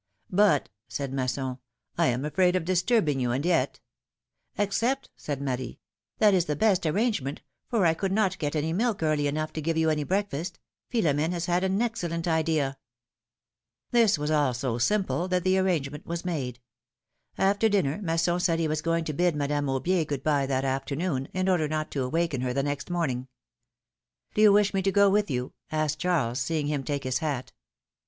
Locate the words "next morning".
22.63-23.27